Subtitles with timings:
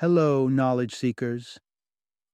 [0.00, 1.60] Hello, knowledge seekers.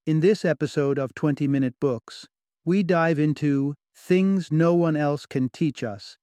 [0.07, 2.27] In this episode of 20 Minute Books,
[2.65, 6.17] we dive into Things No One Else Can Teach Us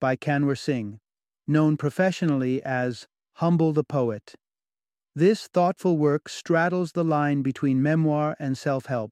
[0.00, 1.00] by Kanwar Singh,
[1.48, 4.36] known professionally as Humble the Poet.
[5.16, 9.10] This thoughtful work straddles the line between memoir and self help,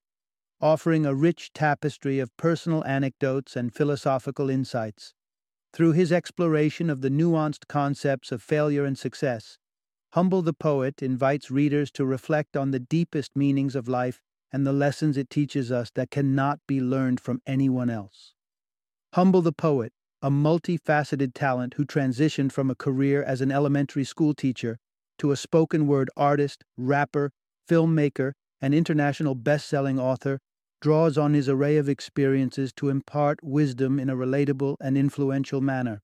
[0.61, 5.15] offering a rich tapestry of personal anecdotes and philosophical insights.
[5.73, 9.59] Through his exploration of the nuanced concepts of failure and success,
[10.15, 14.21] Humble the Poet invites readers to reflect on the deepest meanings of life
[14.53, 18.35] and the lessons it teaches us that cannot be learned from anyone else.
[19.15, 24.35] Humble the Poet, a multifaceted talent who transitioned from a career as an elementary school
[24.35, 24.79] teacher
[25.17, 27.31] to a spoken word artist, rapper,
[27.67, 30.41] filmmaker, and international best selling author,
[30.83, 36.03] draws on his array of experiences to impart wisdom in a relatable and influential manner.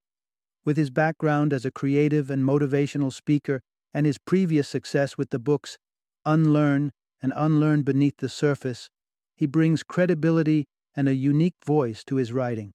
[0.64, 3.60] With his background as a creative and motivational speaker
[3.92, 5.78] and his previous success with the books
[6.24, 6.92] Unlearn
[7.22, 8.90] and Unlearn Beneath the Surface,
[9.36, 12.72] he brings credibility and a unique voice to his writing.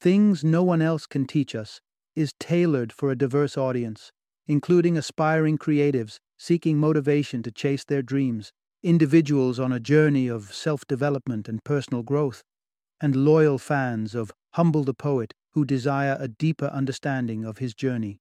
[0.00, 1.80] Things No One Else Can Teach Us
[2.16, 4.12] is tailored for a diverse audience,
[4.46, 10.86] including aspiring creatives seeking motivation to chase their dreams individuals on a journey of self
[10.86, 12.42] development and personal growth,
[13.00, 18.20] and loyal fans of Humble the Poet who desire a deeper understanding of his journey.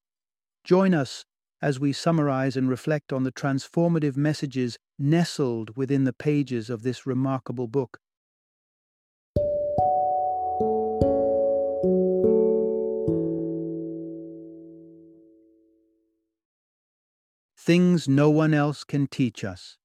[0.64, 1.23] Join us
[1.62, 7.06] as we summarize and reflect on the transformative messages nestled within the pages of this
[7.06, 8.00] remarkable book.
[17.58, 19.78] Things No One Else Can Teach Us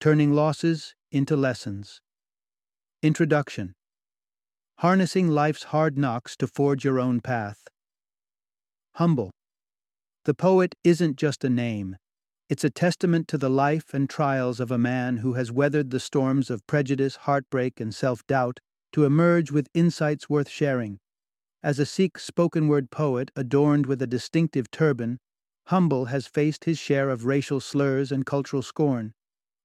[0.00, 2.00] Turning Losses into Lessons.
[3.02, 3.74] Introduction
[4.78, 7.68] Harnessing Life's Hard Knocks to Forge Your Own Path.
[8.94, 9.30] Humble.
[10.24, 11.96] The poet isn't just a name,
[12.50, 16.00] it's a testament to the life and trials of a man who has weathered the
[16.00, 18.58] storms of prejudice, heartbreak, and self doubt
[18.90, 20.98] to emerge with insights worth sharing.
[21.62, 25.20] As a Sikh spoken word poet adorned with a distinctive turban,
[25.66, 29.14] Humble has faced his share of racial slurs and cultural scorn.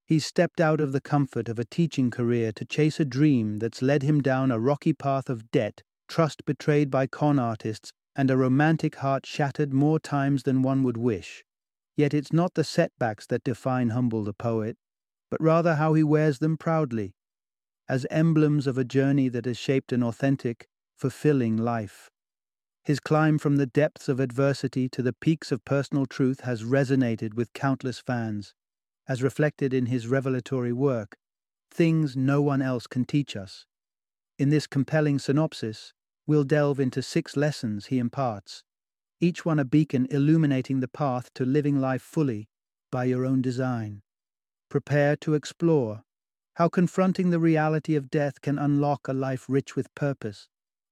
[0.06, 3.82] He stepped out of the comfort of a teaching career to chase a dream that's
[3.82, 8.38] led him down a rocky path of debt, trust betrayed by con artists, and a
[8.38, 11.44] romantic heart shattered more times than one would wish.
[11.98, 14.78] Yet it's not the setbacks that define Humble the poet,
[15.30, 17.16] but rather how he wears them proudly,
[17.88, 20.68] as emblems of a journey that has shaped an authentic,
[20.98, 22.10] fulfilling life.
[22.84, 27.34] His climb from the depths of adversity to the peaks of personal truth has resonated
[27.34, 28.54] with countless fans
[29.08, 31.16] as reflected in his revelatory work,
[31.72, 33.66] Things No One Else Can Teach Us.
[34.38, 35.94] In this compelling synopsis,
[36.28, 38.64] we'll delve into six lessons he imparts,
[39.20, 42.48] each one a beacon illuminating the path to living life fully
[42.92, 44.02] by your own design.
[44.70, 46.04] Prepare to explore
[46.56, 50.48] how confronting the reality of death can unlock a life rich with purpose,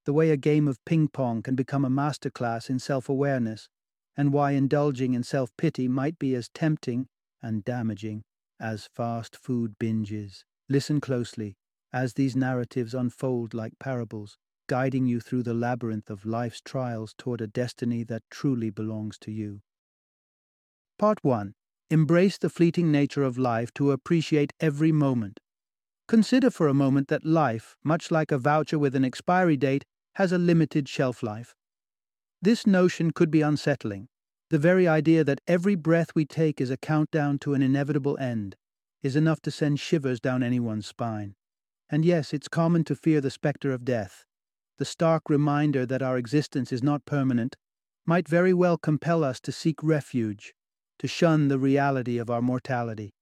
[0.05, 3.69] the way a game of ping pong can become a masterclass in self awareness,
[4.17, 7.07] and why indulging in self pity might be as tempting
[7.41, 8.23] and damaging
[8.59, 10.43] as fast food binges.
[10.69, 11.55] Listen closely
[11.91, 14.37] as these narratives unfold like parables,
[14.67, 19.31] guiding you through the labyrinth of life's trials toward a destiny that truly belongs to
[19.31, 19.61] you.
[20.97, 21.53] Part 1
[21.89, 25.39] Embrace the fleeting nature of life to appreciate every moment.
[26.07, 29.85] Consider for a moment that life, much like a voucher with an expiry date,
[30.15, 31.55] has a limited shelf life.
[32.41, 34.07] This notion could be unsettling,
[34.49, 38.55] the very idea that every breath we take is a countdown to an inevitable end
[39.01, 41.35] is enough to send shivers down anyone's spine.
[41.89, 44.25] And yes, it's common to fear the specter of death.
[44.79, 47.55] The stark reminder that our existence is not permanent
[48.05, 50.53] might very well compel us to seek refuge,
[50.99, 53.13] to shun the reality of our mortality.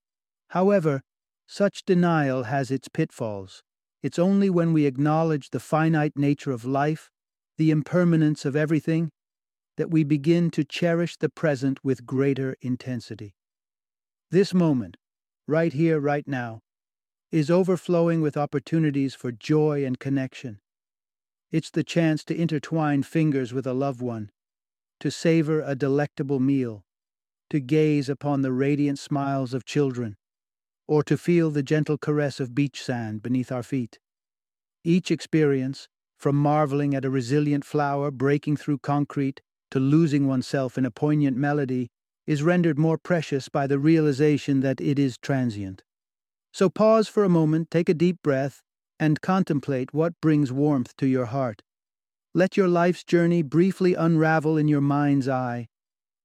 [0.48, 1.02] However,
[1.46, 3.62] such denial has its pitfalls.
[4.02, 7.10] It's only when we acknowledge the finite nature of life,
[7.58, 9.10] the impermanence of everything,
[9.76, 13.34] that we begin to cherish the present with greater intensity.
[14.30, 14.96] This moment,
[15.46, 16.60] right here, right now,
[17.30, 20.60] is overflowing with opportunities for joy and connection.
[21.52, 24.30] It's the chance to intertwine fingers with a loved one,
[25.00, 26.86] to savor a delectable meal,
[27.50, 30.16] to gaze upon the radiant smiles of children,
[30.88, 33.98] or to feel the gentle caress of beach sand beneath our feet.
[34.82, 40.86] Each experience, from marveling at a resilient flower breaking through concrete to losing oneself in
[40.86, 41.90] a poignant melody
[42.26, 45.82] is rendered more precious by the realization that it is transient.
[46.50, 48.62] So pause for a moment, take a deep breath,
[49.02, 51.60] and contemplate what brings warmth to your heart.
[52.34, 55.66] Let your life's journey briefly unravel in your mind's eye.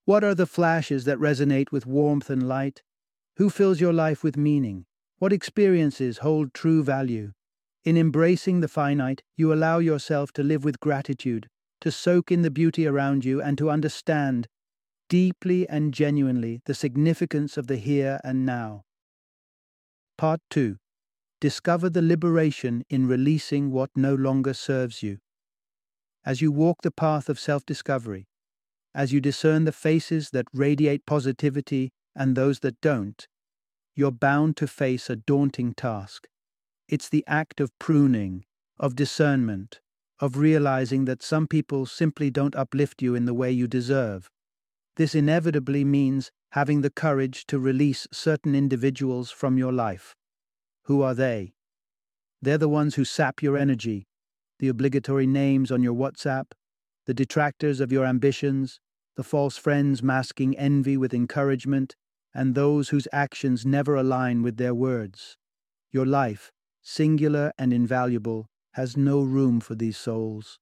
[0.06, 2.83] What are the flashes that resonate with warmth and light?
[3.38, 4.85] Who fills your life with meaning?
[5.18, 7.31] What experiences hold true value?
[7.83, 11.50] In embracing the finite, you allow yourself to live with gratitude,
[11.81, 14.47] to soak in the beauty around you, and to understand,
[15.09, 18.83] deeply and genuinely, the significance of the here and now.
[20.15, 20.77] Part 2
[21.39, 25.19] Discover the liberation in releasing what no longer serves you.
[26.25, 28.28] As you walk the path of self discovery,
[28.95, 33.28] as you discern the faces that radiate positivity and those that don't,
[33.95, 36.28] you're bound to face a daunting task.
[36.89, 38.44] It's the act of pruning,
[38.80, 39.80] of discernment,
[40.19, 44.30] of realizing that some people simply don't uplift you in the way you deserve.
[44.95, 50.16] This inevitably means having the courage to release certain individuals from your life.
[50.88, 51.54] Who are they?
[52.42, 54.07] They're the ones who sap your energy,
[54.60, 56.54] the obligatory names on your WhatsApp,
[57.06, 58.80] the detractors of your ambitions,
[59.18, 61.98] the false friends masking envy with encouragement,
[62.34, 65.36] and those whose actions never align with their words.
[65.92, 70.57] Your life, singular and invaluable, has no room for these souls.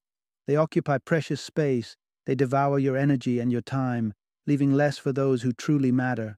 [0.48, 4.12] They occupy precious space, they devour your energy and your time,
[4.44, 6.36] leaving less for those who truly matter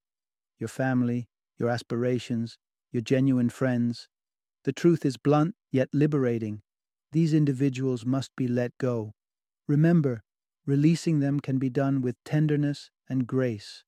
[0.58, 2.58] your family, your aspirations,
[2.92, 4.08] your genuine friends.
[4.64, 6.62] The truth is blunt yet liberating.
[7.12, 9.12] These individuals must be let go.
[9.66, 10.22] Remember,
[10.68, 13.84] Releasing them can be done with tenderness and grace.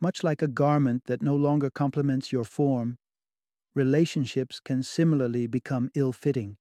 [0.00, 2.96] Much like a garment that no longer complements your form,
[3.74, 6.56] relationships can similarly become ill fitting.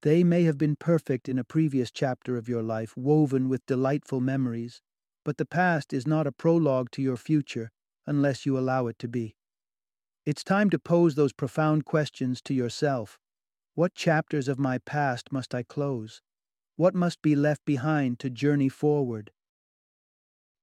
[0.00, 4.22] They may have been perfect in a previous chapter of your life, woven with delightful
[4.22, 4.80] memories,
[5.26, 7.70] but the past is not a prologue to your future
[8.06, 9.36] unless you allow it to be.
[10.26, 13.18] It's time to pose those profound questions to yourself.
[13.74, 16.20] What chapters of my past must I close?
[16.76, 19.30] What must be left behind to journey forward?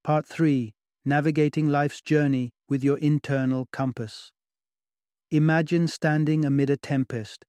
[0.04, 0.74] Part 3
[1.06, 4.32] Navigating Life's Journey with Your Internal Compass.
[5.32, 7.44] Imagine standing amid a tempest,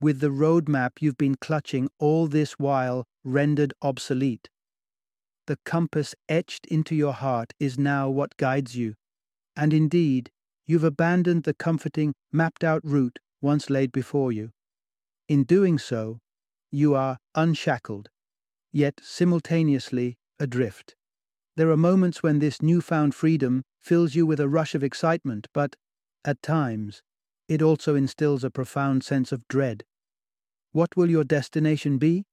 [0.00, 4.48] with the roadmap you've been clutching all this while rendered obsolete.
[5.46, 8.94] The compass etched into your heart is now what guides you,
[9.54, 10.30] and indeed,
[10.66, 14.50] you've abandoned the comforting, mapped out route once laid before you.
[15.28, 16.18] In doing so,
[16.70, 18.08] you are unshackled,
[18.72, 20.94] yet simultaneously adrift.
[21.56, 25.76] There are moments when this newfound freedom fills you with a rush of excitement, but,
[26.24, 27.02] at times,
[27.48, 29.84] it also instills a profound sense of dread.
[30.70, 32.24] What will your destination be?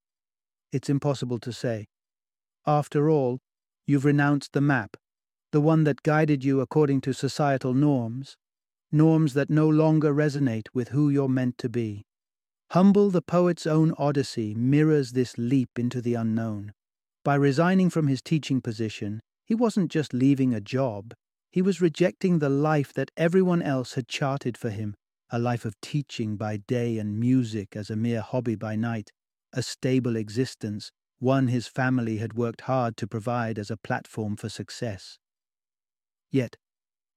[0.71, 1.87] It's impossible to say.
[2.65, 3.39] After all,
[3.85, 4.95] you've renounced the map,
[5.51, 8.37] the one that guided you according to societal norms,
[8.91, 12.05] norms that no longer resonate with who you're meant to be.
[12.71, 16.73] Humble the poet's own Odyssey mirrors this leap into the unknown.
[17.23, 21.13] By resigning from his teaching position, he wasn't just leaving a job,
[21.51, 24.95] he was rejecting the life that everyone else had charted for him
[25.31, 29.11] a life of teaching by day and music as a mere hobby by night,
[29.53, 34.49] a stable existence, one his family had worked hard to provide as a platform for
[34.49, 35.19] success.
[36.31, 36.57] Yet,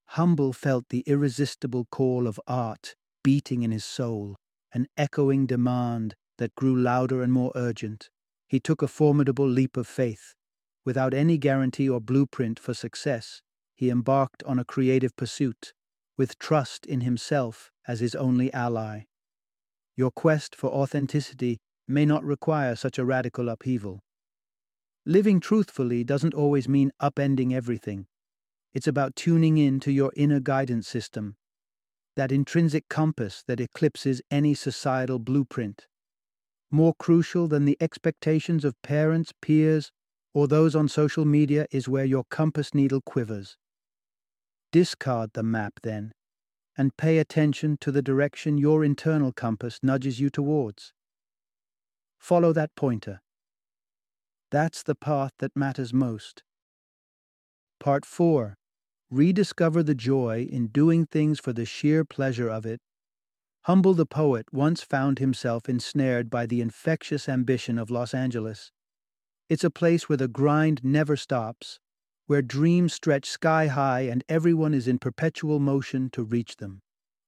[0.05, 4.35] Humble felt the irresistible call of art beating in his soul
[4.73, 8.09] an echoing demand that grew louder and more urgent.
[8.47, 10.33] He took a formidable leap of faith.
[10.85, 13.41] Without any guarantee or blueprint for success,
[13.75, 15.73] he embarked on a creative pursuit,
[16.17, 19.03] with trust in himself as his only ally.
[19.95, 24.01] Your quest for authenticity may not require such a radical upheaval.
[25.05, 28.07] Living truthfully doesn't always mean upending everything.
[28.73, 31.35] It's about tuning in to your inner guidance system
[32.15, 35.87] that intrinsic compass that eclipses any societal blueprint.
[36.71, 39.91] More crucial than the expectations of parents, peers,
[40.33, 43.57] or those on social media is where your compass needle quivers.
[44.71, 46.13] Discard the map, then,
[46.75, 50.93] and pay attention to the direction your internal compass nudges you towards.
[52.17, 53.21] Follow that pointer.
[54.49, 56.43] That's the path that matters most.
[57.79, 58.55] Part 4
[59.13, 62.81] rediscover the joy in doing things for the sheer pleasure of it.
[63.65, 68.71] Humble the poet once found himself ensnared by the infectious ambition of Los Angeles.
[69.49, 71.79] It's a place where the grind never stops,
[72.25, 76.81] where dreams stretch sky high and everyone is in perpetual motion to reach them.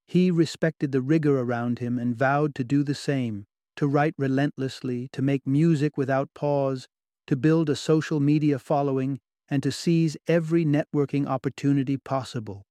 [0.07, 5.09] He respected the rigor around him and vowed to do the same, to write relentlessly,
[5.13, 6.87] to make music without pause,
[7.27, 12.63] to build a social media following, and to seize every networking opportunity possible.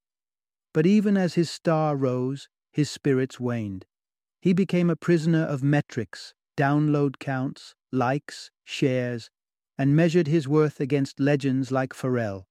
[0.72, 3.86] But even as his star rose, his spirits waned.
[4.40, 9.30] He became a prisoner of metrics, download counts, likes, shares,
[9.78, 12.44] and measured his worth against legends like Pharrell.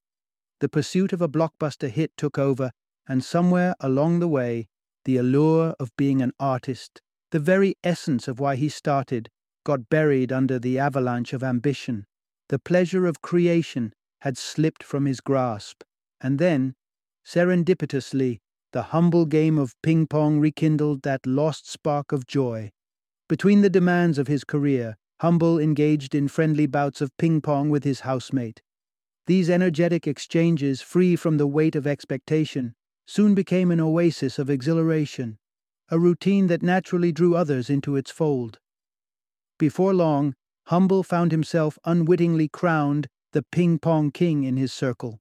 [0.60, 2.72] the pursuit of a blockbuster hit took over,
[3.08, 4.68] and somewhere along the way,
[5.04, 7.02] the allure of being an artist,
[7.32, 9.30] the very essence of why he started,
[9.66, 12.06] got buried under the avalanche of ambition.
[12.48, 15.84] The pleasure of creation had slipped from his grasp,
[16.22, 16.74] and then,
[17.26, 18.40] serendipitously,
[18.72, 22.72] the humble game of ping pong rekindled that lost spark of joy.
[23.28, 27.84] Between the demands of his career, Humble engaged in friendly bouts of ping pong with
[27.84, 28.62] his housemate.
[29.28, 32.76] These energetic exchanges, free from the weight of expectation,
[33.06, 35.38] soon became an oasis of exhilaration,
[35.90, 38.60] a routine that naturally drew others into its fold.
[39.60, 40.34] Before long,
[40.68, 45.20] Humble found himself unwittingly crowned the ping pong king in his circle.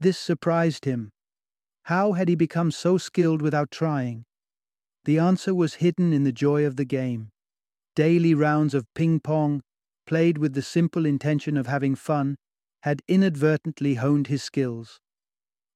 [0.00, 1.12] This surprised him.
[1.84, 4.24] How had he become so skilled without trying?
[5.04, 7.30] The answer was hidden in the joy of the game.
[7.94, 9.62] Daily rounds of ping pong,
[10.06, 12.36] played with the simple intention of having fun,
[12.82, 14.98] had inadvertently honed his skills.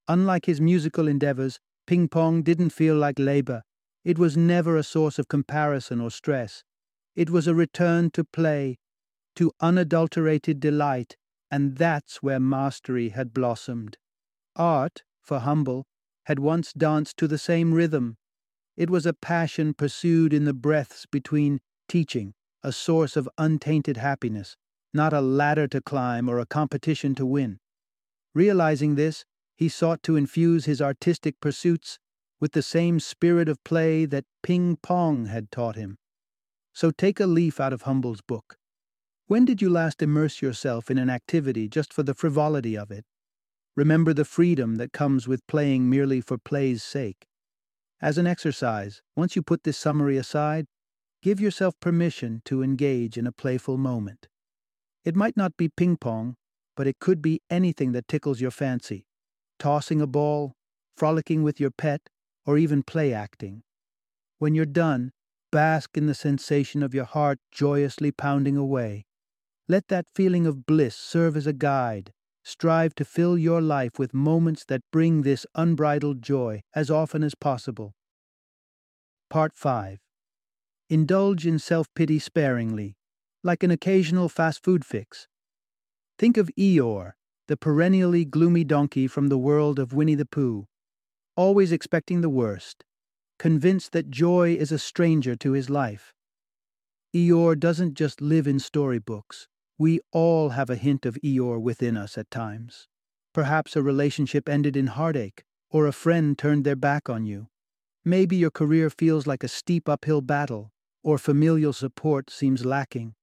[0.09, 3.63] Unlike his musical endeavors, ping pong didn't feel like labor.
[4.05, 6.65] It was never a source of comparison or stress.
[7.15, 8.79] It was a return to play,
[9.37, 11.17] to unadulterated delight,
[11.51, 13.99] and that's where mastery had blossomed.
[14.57, 15.87] Art, for Humble,
[16.25, 18.17] had once danced to the same rhythm.
[18.77, 24.57] It was a passion pursued in the breaths between teaching, a source of untainted happiness,
[24.93, 27.59] not a ladder to climb or a competition to win.
[28.35, 29.25] Realizing this,
[29.57, 31.99] he sought to infuse his artistic pursuits
[32.41, 35.97] with the same spirit of play that ping pong had taught him.
[36.75, 38.59] So take a leaf out of Humble's book.
[39.29, 43.05] When did you last immerse yourself in an activity just for the frivolity of it?
[43.75, 47.27] Remember the freedom that comes with playing merely for play's sake.
[48.01, 50.67] As an exercise, once you put this summary aside,
[51.23, 54.29] give yourself permission to engage in a playful moment.
[55.05, 56.37] It might not be ping pong,
[56.77, 59.07] but it could be anything that tickles your fancy
[59.59, 60.53] tossing a ball,
[60.97, 62.11] frolicking with your pet,
[62.45, 63.63] or even play acting.
[64.39, 65.13] When you're done,
[65.51, 69.06] bask in the sensation of your heart joyously pounding away.
[69.69, 72.13] Let that feeling of bliss serve as a guide.
[72.45, 77.35] Strive to fill your life with moments that bring this unbridled joy as often as
[77.35, 77.93] possible.
[79.29, 79.99] Part 5
[80.89, 82.97] Indulge in self pity sparingly,
[83.43, 85.27] like an occasional fast food fix.
[86.17, 87.15] Think of Eeyore,
[87.49, 90.67] the perennially gloomy donkey from the world of Winnie the Pooh,
[91.35, 92.85] always expecting the worst,
[93.41, 96.15] convinced that joy is a stranger to his life.
[97.13, 99.49] Eeyore doesn't just live in storybooks.
[99.79, 102.89] We all have a hint of Eeyore within us at times.
[103.35, 107.49] Perhaps a relationship ended in heartache, or a friend turned their back on you.
[108.05, 110.71] Maybe your career feels like a steep uphill battle,
[111.03, 113.15] or familial support seems lacking.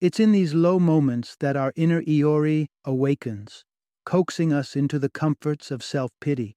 [0.00, 3.64] It's in these low moments that our inner Eeyore awakens,
[4.06, 6.56] coaxing us into the comforts of self pity.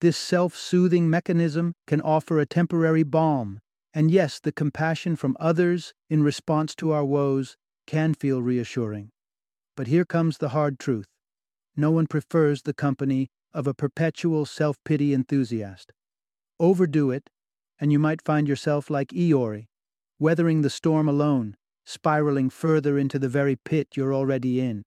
[0.00, 3.60] This self soothing mechanism can offer a temporary balm,
[3.92, 9.10] and yes, the compassion from others in response to our woes can feel reassuring.
[9.76, 11.06] But here comes the hard truth
[11.74, 15.92] no one prefers the company of a perpetual self pity enthusiast.
[16.60, 17.30] Overdo it,
[17.80, 19.66] and you might find yourself like Eeyore,
[20.18, 24.82] weathering the storm alone spiraling further into the very pit you're already in.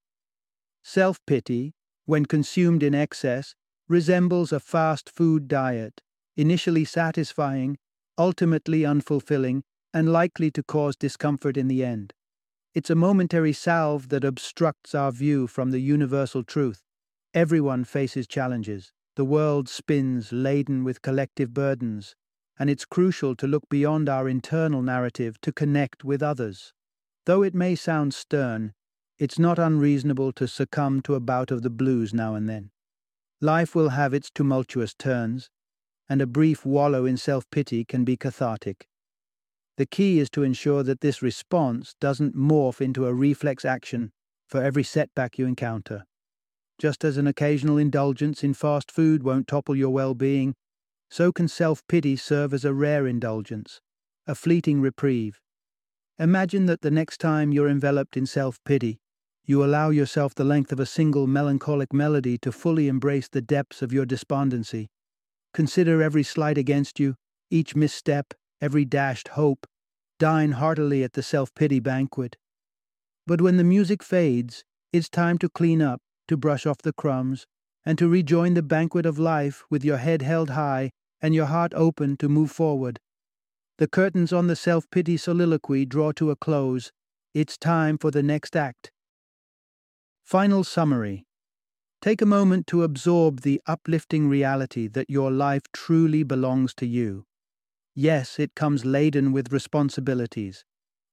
[0.83, 1.73] Self pity,
[2.05, 3.55] when consumed in excess,
[3.87, 6.01] resembles a fast food diet,
[6.35, 7.77] initially satisfying,
[8.17, 9.61] ultimately unfulfilling,
[9.93, 12.13] and likely to cause discomfort in the end.
[12.75, 16.83] It's a momentary salve that obstructs our view from the universal truth.
[17.33, 18.91] Everyone faces challenges.
[19.15, 22.17] The world spins laden with collective burdens,
[22.59, 26.73] and it's crucial to look beyond our internal narrative to connect with others.
[27.25, 28.73] Though it may sound stern,
[29.17, 32.71] it's not unreasonable to succumb to a bout of the blues now and then.
[33.39, 35.49] Life will have its tumultuous turns,
[36.09, 38.89] and a brief wallow in self pity can be cathartic.
[39.77, 44.11] The key is to ensure that this response doesn't morph into a reflex action
[44.47, 46.05] for every setback you encounter.
[46.79, 50.55] Just as an occasional indulgence in fast food won't topple your well being,
[51.09, 53.81] so can self pity serve as a rare indulgence,
[54.27, 55.39] a fleeting reprieve.
[56.17, 58.99] Imagine that the next time you're enveloped in self pity,
[59.45, 63.81] you allow yourself the length of a single melancholic melody to fully embrace the depths
[63.81, 64.87] of your despondency.
[65.53, 67.15] Consider every slight against you,
[67.49, 69.65] each misstep, every dashed hope.
[70.17, 72.37] Dine heartily at the self pity banquet.
[73.27, 77.45] But when the music fades, it's time to clean up, to brush off the crumbs,
[77.85, 81.73] and to rejoin the banquet of life with your head held high and your heart
[81.75, 82.99] open to move forward.
[83.77, 86.91] The curtains on the self pity soliloquy draw to a close.
[87.33, 88.91] It's time for the next act.
[90.23, 91.25] Final summary
[92.01, 97.25] Take a moment to absorb the uplifting reality that your life truly belongs to you.
[97.95, 100.65] Yes, it comes laden with responsibilities,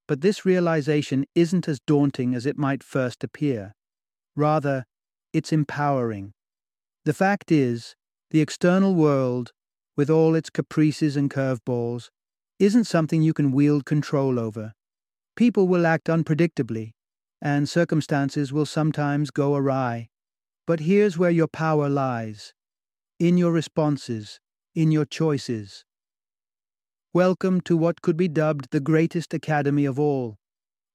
[0.07, 3.73] but this realization isn't as daunting as it might first appear.
[4.35, 4.85] Rather,
[5.33, 6.33] it's empowering.
[7.05, 7.95] The fact is,
[8.31, 9.53] the external world,
[9.97, 12.09] with all its caprices and curveballs,
[12.59, 14.73] isn't something you can wield control over.
[15.35, 16.93] People will act unpredictably,
[17.41, 20.09] and circumstances will sometimes go awry.
[20.67, 22.53] But here's where your power lies
[23.19, 24.39] in your responses,
[24.75, 25.85] in your choices.
[27.15, 30.39] Welcome to what could be dubbed the greatest academy of all,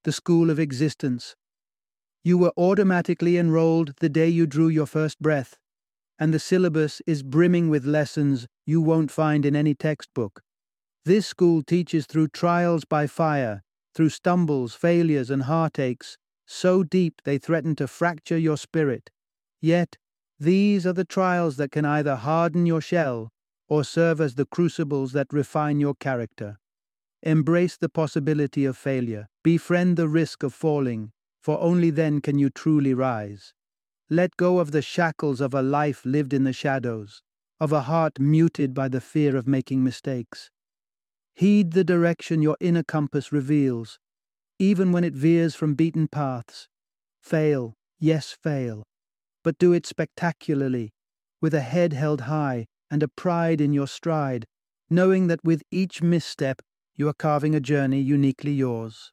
[0.03, 1.37] the School of Existence.
[2.25, 5.59] You were automatically enrolled the day you drew your first breath,
[6.19, 10.43] and the syllabus is brimming with lessons you won't find in any textbook.
[11.05, 13.63] This school teaches through trials by fire,
[13.95, 19.09] through stumbles, failures, and heartaches, so deep they threaten to fracture your spirit.
[19.63, 19.99] Yet,
[20.41, 23.31] these are the trials that can either harden your shell
[23.69, 26.59] or serve as the crucibles that refine your character.
[27.23, 31.11] Embrace the possibility of failure, befriend the risk of falling,
[31.43, 33.53] for only then can you truly rise.
[34.09, 37.23] Let go of the shackles of a life lived in the shadows,
[37.61, 40.51] of a heart muted by the fear of making mistakes.
[41.35, 43.99] Heed the direction your inner compass reveals,
[44.59, 46.69] even when it veers from beaten paths.
[47.21, 48.85] Fail, yes, fail,
[49.45, 50.91] but do it spectacularly,
[51.41, 54.47] with a head held high and a pride in your stride,
[54.91, 56.63] knowing that with each misstep
[56.97, 59.13] you are carving a journey uniquely yours.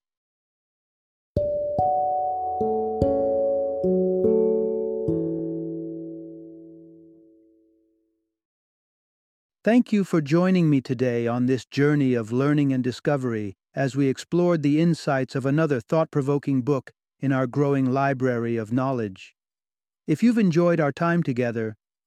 [9.64, 14.08] Thank you for joining me today on this journey of learning and discovery as we
[14.08, 19.34] explored the insights of another thought provoking book in our growing library of knowledge.
[20.06, 21.78] If you've enjoyed our time together,